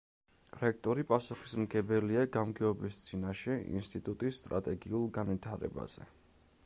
რექტორი 0.59 1.03
პასუხისმგებელია 1.09 2.23
გამგეობის 2.37 2.97
წინაშე 3.09 3.59
ინსტიტუტის 3.81 4.41
სტრატეგიულ 4.43 5.09
განვითარებაზე. 5.21 6.09